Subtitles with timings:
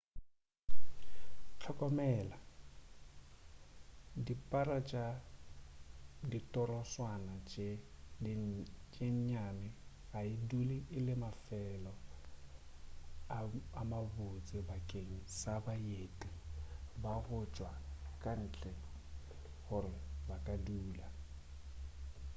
[1.61, 2.37] hlokomela
[4.25, 5.05] dipara tša
[6.31, 7.67] ditorotswana tše
[9.15, 9.69] nnyane
[10.09, 11.93] ga e dule e le mafelo
[13.79, 16.29] a mabotse bakeng sa baeti
[17.01, 17.71] ba go tšwa
[18.21, 18.71] ka ntle
[19.65, 19.95] gore
[20.27, 21.07] ba ka dula